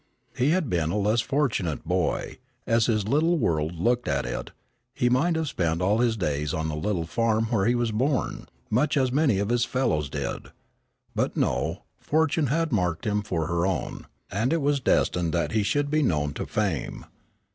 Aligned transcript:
Had 0.33 0.47
he 0.63 0.67
been 0.67 0.89
a 0.89 0.97
less 0.97 1.21
fortunate 1.21 1.85
boy, 1.87 2.39
as 2.65 2.87
his 2.87 3.07
little 3.07 3.37
world 3.37 3.75
looked 3.75 4.07
at 4.07 4.25
it, 4.25 4.49
he 4.95 5.11
might 5.11 5.35
have 5.35 5.47
spent 5.47 5.79
all 5.79 5.99
his 5.99 6.17
days 6.17 6.55
on 6.55 6.69
the 6.69 6.75
little 6.75 7.05
farm 7.05 7.45
where 7.51 7.67
he 7.67 7.75
was 7.75 7.91
born, 7.91 8.47
much 8.71 8.97
as 8.97 9.11
many 9.11 9.37
of 9.37 9.49
his 9.49 9.63
fellows 9.63 10.09
did. 10.09 10.47
But 11.13 11.37
no, 11.37 11.83
Fortune 11.99 12.47
had 12.47 12.71
marked 12.71 13.05
him 13.05 13.21
for 13.21 13.45
her 13.45 13.63
own, 13.67 14.07
and 14.31 14.51
it 14.51 14.61
was 14.63 14.79
destined 14.79 15.35
that 15.35 15.51
he 15.51 15.61
should 15.61 15.91
be 15.91 16.01
known 16.01 16.33
to 16.33 16.47
fame. 16.47 17.05